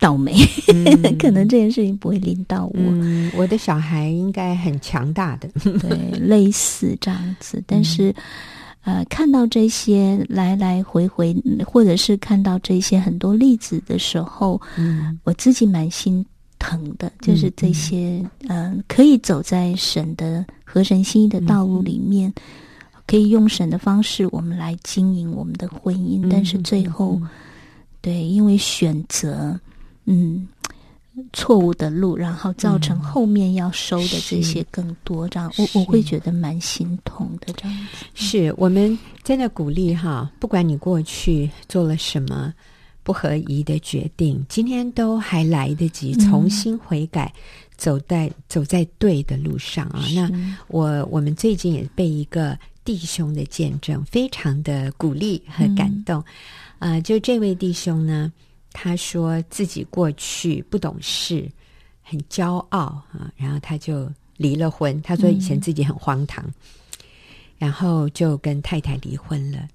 [0.00, 0.34] 倒霉，
[0.74, 0.84] 嗯、
[1.18, 3.30] 可能这件事情不会临到我、嗯。
[3.36, 7.62] 我的小孩应该很强大的，对，类似这样子。
[7.64, 8.14] 但是，嗯、
[8.82, 11.34] 呃，看到这些来来回回，
[11.66, 16.24] 或者是看到这些很多例子的时候，嗯，我自己蛮心。
[16.64, 22.42] 疼的，就是这些，呃，可以走在神的合神心意的道路里面，嗯、
[23.04, 26.24] 可以用神的方式，我们来经营我们的婚姻。
[26.24, 27.28] 嗯、但是最后，嗯、
[28.00, 29.58] 对，因为选择，
[30.04, 30.46] 嗯，
[31.32, 37.52] 错误的路，然后造成后面要收的这些更多，这样，我我会觉得蛮心痛的。
[37.54, 42.52] 这样子，是我们真的鼓励哈，不管你过去做了什么。
[43.04, 47.40] 不合宜的决定，今天都还来得及重新悔改，嗯、
[47.76, 50.04] 走在走在对的路上啊！
[50.14, 50.30] 那
[50.68, 56.20] 我我们最近也被一个弟兄的见证，非常的鼓励和感动。
[56.20, 56.26] 啊、
[56.78, 58.32] 嗯呃，就这位弟兄呢，
[58.72, 61.50] 他说自己过去不懂事，
[62.02, 65.00] 很骄傲啊，然后他就离了婚。
[65.02, 66.54] 他说以前自己很荒唐，嗯、
[67.58, 69.68] 然后就跟太太离婚了。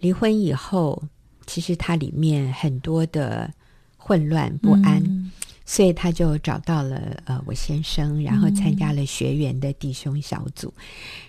[0.00, 1.02] 离婚以后。
[1.50, 3.50] 其实他里面很多的
[3.96, 5.32] 混乱不安，嗯、
[5.64, 10.82] 所以他就找到了呃我先生，然后参加了学员的弟兄小组，嗯、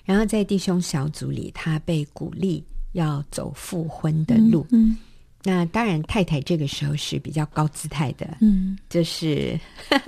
[0.03, 4.67] 然后在弟兄小组里，他被鼓励要走复婚的路。
[5.43, 9.59] 那当然太太这个时候是比较高姿态的，嗯，就是，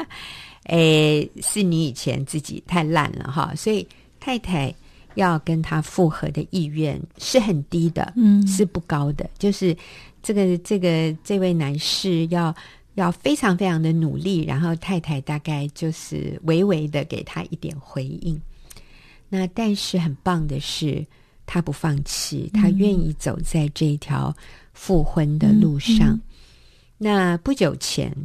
[0.68, 3.88] 诶，是你以前自己太烂了哈，所以
[4.20, 4.74] 太太
[5.16, 9.76] 要跟他复合的意愿是很低的，嗯，是不高的，就是
[10.22, 12.56] 这个这个这位男士要。
[12.96, 18.40] 要非常非常的努力，然后太太大概就是微微的给他一点回应。
[19.30, 21.04] 那但是很棒的是，
[21.46, 24.36] 他不放弃，他愿意走在这条
[24.74, 26.20] 复婚的路上。
[26.98, 28.16] 那不久前，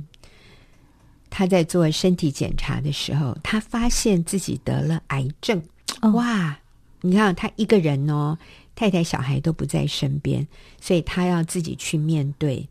[1.31, 5.63] 他在做身体检查的时候，他发现自己得了癌症。
[6.03, 6.59] 哦、哇！
[7.01, 8.37] 你看他一个人哦，
[8.75, 10.47] 太太小孩都不在身边，
[10.81, 12.69] 所以他要自己去面对。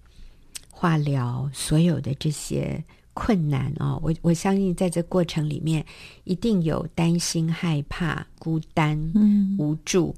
[0.77, 5.83] 化疗所有的这些困难哦，我我相信在这过程里面
[6.25, 10.13] 一定有担心、害怕、孤单、嗯、无助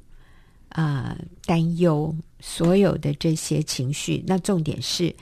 [0.69, 4.23] 啊、呃、担忧，所有的这些情绪。
[4.27, 5.13] 那重点是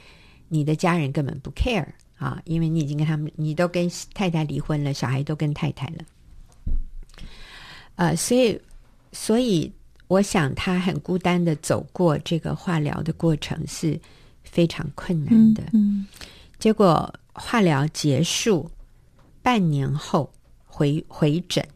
[0.48, 1.88] 你的家人根本不 care
[2.18, 6.06] 啊，因为你已经跟他们，你都跟太太离婚了，小孩都跟太太了。
[7.96, 8.60] 呃，所以
[9.12, 9.72] 所以
[10.08, 14.00] 我想他很孤单的走过这个化疗的过程是。
[14.48, 16.08] 非常困难的，嗯，嗯，
[16.60, 18.70] 结果化疗结束
[19.42, 20.32] 半年后
[20.66, 21.68] 回回诊，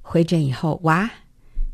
[0.00, 1.10] 回诊以后，哇，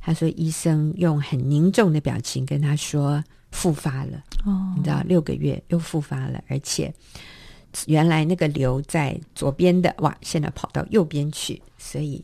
[0.05, 6.93] 他说医生用很凝重的表情跟他说复发了，哦，你知道六个月又复发了，而且
[7.87, 12.23] 原来那个瘤在左边的，哇，现在跑到右边去，所以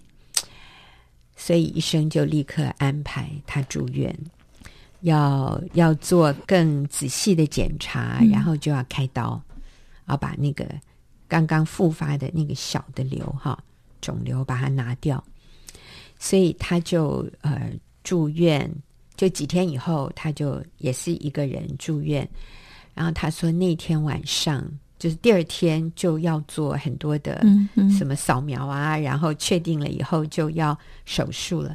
[1.36, 4.14] 所以医生就立刻安排他住院。
[5.02, 9.42] 要要做更仔细的检查，嗯、然后就要开刀，
[10.06, 10.66] 要把那个
[11.26, 13.58] 刚刚复发的那个小的瘤哈
[14.02, 15.24] 肿瘤把它拿掉，
[16.20, 17.72] 所以他就呃
[18.04, 18.70] 住院，
[19.16, 22.28] 就几天以后他就也是一个人住院，
[22.94, 24.64] 然后他说那天晚上
[24.98, 27.42] 就是第二天就要做很多的
[27.98, 31.74] 什么扫描啊，嗯嗯、然后确定了以后就要手术了。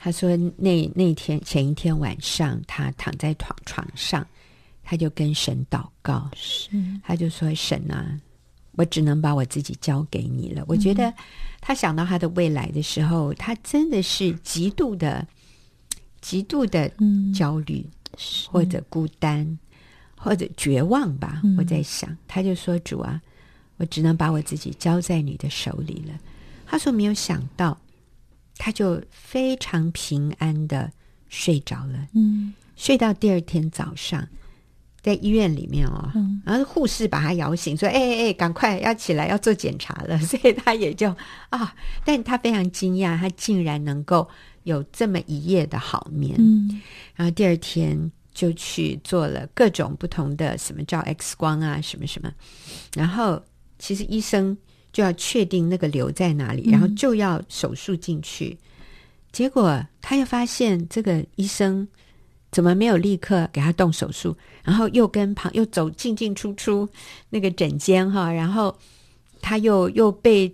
[0.00, 4.24] 他说那：“那那天前一天晚上，他躺在床床上，
[4.84, 6.70] 他就跟神祷告，是。
[7.02, 8.16] 他就说：‘神啊，
[8.78, 11.12] 我只能把我自己交给你了。’我觉得
[11.60, 15.26] 他想到他的未来的时候，他真的是极度的、
[16.22, 16.90] 极度的
[17.34, 17.84] 焦虑，
[18.48, 19.58] 或者孤单，
[20.16, 21.42] 或者绝望吧。
[21.58, 23.20] 我在想，他就说：‘主啊，
[23.76, 26.18] 我只能把我自己交在你的手里了。’
[26.64, 27.76] 他说：‘没有想到。’
[28.60, 30.90] 他就非常平安的
[31.28, 34.28] 睡着了，嗯，睡到第二天早上，
[35.08, 40.18] 在医院里面哦，嗯、然后护士把他摇醒，说：“哎哎哎，赶快要起来，要做检查了。
[40.26, 41.08] ”所以他也就
[41.50, 44.28] 啊，但他非常惊讶，他竟然能够
[44.64, 46.36] 有这么一夜的好眠。
[46.38, 46.80] 嗯，
[47.14, 47.98] 然后第二天
[48.34, 52.30] 就去做了各种不同的什么照 X 光啊，什么什么，
[52.94, 53.42] 然后
[53.78, 54.56] 其实医生。
[54.90, 58.58] 就要确定那个瘤在哪里，然后就要手术进去。
[58.58, 58.80] 嗯、
[59.30, 61.86] 结果他又发现这个医生
[62.50, 66.88] 怎么没有立刻给他动手术，然后又跟旁又走进进出出
[67.30, 68.76] 那个诊间哈，然后
[69.40, 70.52] 他又又被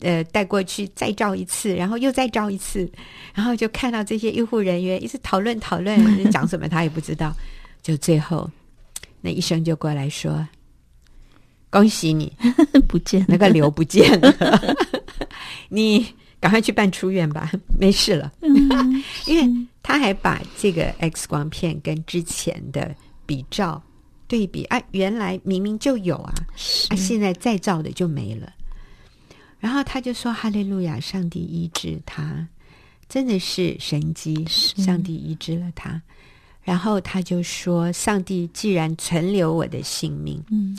[0.00, 2.90] 呃带过去再照一次，然后又再照一次，
[3.34, 7.34] 然后就看到这些医护人员一直讨论讨论讲什么，他也不知道。
[7.82, 8.50] 就最后
[9.20, 10.46] 那医生就过来说。
[11.68, 12.32] 恭喜你，
[12.88, 14.76] 不见那个瘤不见了，
[15.68, 16.06] 你
[16.40, 18.32] 赶快去办出院吧，没事了。
[18.40, 22.92] 嗯、 因为他还把这个 X 光片跟之前的
[23.24, 23.80] 比照
[24.26, 26.34] 对比，啊，原来明明就有啊，
[26.88, 28.52] 啊，现在再照的就没了。
[29.60, 32.48] 然后他就说：“哈利路亚，上帝医治他，
[33.08, 36.02] 真的是神迹，上帝医治了他。”
[36.64, 40.76] 然后他就说：“上帝既然存留我的性命，嗯。”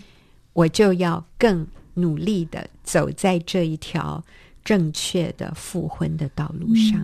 [0.52, 4.22] 我就要更努力的走在这一条
[4.66, 7.00] 正确的复婚的道路上。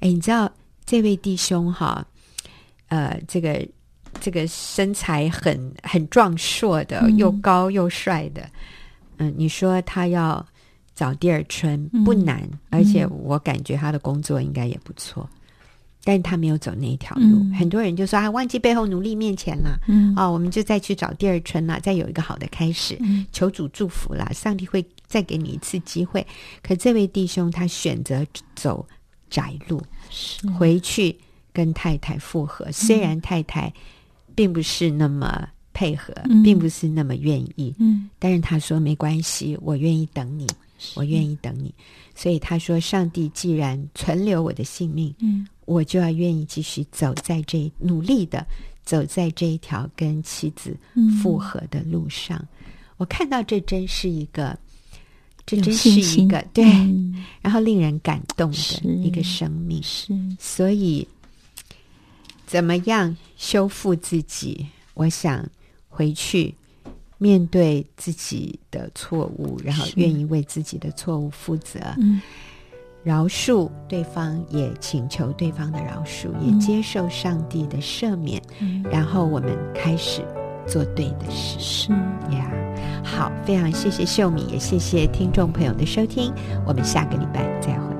[0.00, 0.52] 哎、嗯，你知道
[0.90, 2.04] 这位弟兄哈，
[2.88, 3.64] 呃，这个
[4.20, 8.42] 这个身材很很壮硕的，嗯、又高又帅的，
[9.18, 10.44] 嗯、呃，你说他要
[10.92, 15.30] 找第二春不难，嗯、而且我感觉他的工作应该也不错。
[16.02, 19.78] 但是他没有走那一条路，嗯、很多人就说啊，忘记背后，努力面前了。
[19.86, 26.26] 嗯，哦，我们就再去找第二春了，再有一个好的开始，嗯、求主祝福了，上帝会再给你一次机会。
[26.64, 28.26] 可这位弟兄他选择
[28.56, 28.84] 走
[29.30, 29.80] 窄路，
[30.58, 31.16] 回去
[31.52, 32.70] 跟太太复合。
[32.72, 33.72] 虽然太太
[34.34, 36.12] 并不是那么配合，
[36.44, 37.74] 并不是那么愿意。
[37.78, 40.46] 嗯，但是他说没关系，我愿意等你，
[40.94, 41.72] 我愿意等你。
[42.14, 48.46] 所以他说，上帝既然存留我的性命，嗯，我就要愿意继续走在这努力的
[48.84, 50.76] 走在这一条跟妻子
[51.22, 52.36] 复合的路上。
[52.38, 52.48] 嗯、
[52.98, 54.58] 我看到这真是一个，
[55.46, 59.82] 这真是一个对，嗯、然后令人感动的一个生命。
[59.82, 61.06] 是，所以
[62.46, 64.66] 怎么样修复自己？
[64.94, 65.44] 我想
[65.88, 66.54] 回去
[67.18, 71.80] 面对自己的错误，然后愿意为自己的错误负责。
[71.98, 72.20] 嗯。
[73.02, 80.22] 饶恕对方，也请求对方的饶恕，也接受上帝的赦免，嗯、然后我们开始
[80.70, 81.58] 做对的事。
[81.58, 81.92] 是
[82.30, 82.48] 呀，
[83.02, 86.32] 好，非常谢谢秀敏，也谢谢听众朋友的收听，
[86.64, 87.99] 我们下个礼拜再会。